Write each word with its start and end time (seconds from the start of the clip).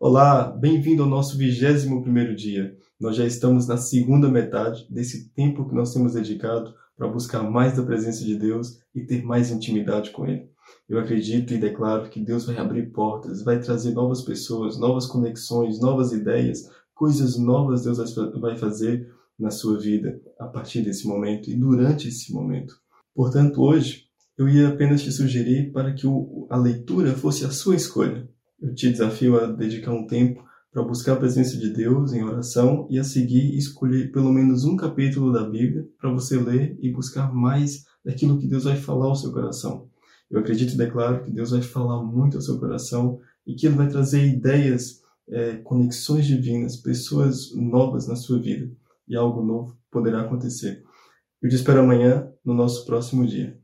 Olá, 0.00 0.50
bem-vindo 0.50 1.04
ao 1.04 1.08
nosso 1.08 1.38
21 1.38 2.02
primeiro 2.02 2.34
dia. 2.34 2.76
Nós 3.00 3.14
já 3.14 3.24
estamos 3.24 3.68
na 3.68 3.76
segunda 3.76 4.28
metade 4.28 4.84
desse 4.90 5.30
tempo 5.30 5.68
que 5.68 5.74
nós 5.74 5.94
temos 5.94 6.14
dedicado 6.14 6.74
para 6.96 7.06
buscar 7.06 7.44
mais 7.44 7.76
da 7.76 7.82
presença 7.84 8.24
de 8.24 8.36
Deus 8.36 8.80
e 8.92 9.06
ter 9.06 9.22
mais 9.22 9.52
intimidade 9.52 10.10
com 10.10 10.26
Ele. 10.26 10.48
Eu 10.88 10.98
acredito 10.98 11.54
e 11.54 11.58
declaro 11.58 12.10
que 12.10 12.20
Deus 12.20 12.44
vai 12.44 12.56
abrir 12.58 12.90
portas, 12.90 13.42
vai 13.44 13.60
trazer 13.60 13.92
novas 13.92 14.22
pessoas, 14.22 14.76
novas 14.76 15.06
conexões, 15.06 15.80
novas 15.80 16.10
ideias, 16.10 16.68
coisas 16.92 17.38
novas 17.38 17.84
Deus 17.84 17.98
vai 18.40 18.56
fazer 18.56 19.08
na 19.38 19.50
sua 19.50 19.78
vida 19.78 20.20
a 20.40 20.46
partir 20.46 20.82
desse 20.82 21.06
momento 21.06 21.48
e 21.48 21.54
durante 21.54 22.08
esse 22.08 22.32
momento. 22.32 22.74
Portanto, 23.14 23.62
hoje 23.62 24.06
eu 24.36 24.48
ia 24.48 24.68
apenas 24.68 25.02
te 25.02 25.12
sugerir 25.12 25.70
para 25.70 25.94
que 25.94 26.04
a 26.50 26.56
leitura 26.56 27.14
fosse 27.14 27.44
a 27.44 27.50
sua 27.50 27.76
escolha. 27.76 28.28
Eu 28.64 28.74
te 28.74 28.90
desafio 28.90 29.38
a 29.38 29.46
dedicar 29.46 29.92
um 29.92 30.06
tempo 30.06 30.42
para 30.72 30.82
buscar 30.82 31.12
a 31.12 31.16
presença 31.16 31.58
de 31.58 31.68
Deus 31.68 32.14
em 32.14 32.24
oração 32.24 32.88
e 32.90 32.98
a 32.98 33.04
seguir 33.04 33.54
escolher 33.58 34.10
pelo 34.10 34.32
menos 34.32 34.64
um 34.64 34.74
capítulo 34.74 35.30
da 35.30 35.44
Bíblia 35.44 35.86
para 36.00 36.10
você 36.10 36.38
ler 36.38 36.74
e 36.80 36.90
buscar 36.90 37.30
mais 37.30 37.84
daquilo 38.02 38.38
que 38.38 38.46
Deus 38.46 38.64
vai 38.64 38.76
falar 38.76 39.04
ao 39.04 39.14
seu 39.14 39.32
coração. 39.32 39.90
Eu 40.30 40.40
acredito 40.40 40.72
e 40.72 40.78
declaro 40.78 41.22
que 41.22 41.30
Deus 41.30 41.50
vai 41.50 41.60
falar 41.60 42.02
muito 42.02 42.38
ao 42.38 42.40
seu 42.40 42.58
coração 42.58 43.20
e 43.46 43.54
que 43.54 43.66
Ele 43.66 43.76
vai 43.76 43.86
trazer 43.86 44.26
ideias, 44.26 45.02
é, 45.28 45.56
conexões 45.56 46.24
divinas, 46.24 46.74
pessoas 46.74 47.54
novas 47.54 48.08
na 48.08 48.16
sua 48.16 48.40
vida 48.40 48.72
e 49.06 49.14
algo 49.14 49.42
novo 49.42 49.76
poderá 49.90 50.22
acontecer. 50.22 50.82
Eu 51.42 51.50
te 51.50 51.56
espero 51.56 51.80
amanhã 51.80 52.32
no 52.42 52.54
nosso 52.54 52.86
próximo 52.86 53.26
dia. 53.26 53.62